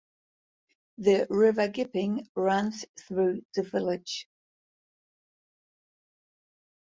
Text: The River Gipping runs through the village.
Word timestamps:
The 0.97 1.27
River 1.29 1.67
Gipping 1.67 2.27
runs 2.35 2.85
through 3.05 3.43
the 3.53 3.61
village. 3.61 4.27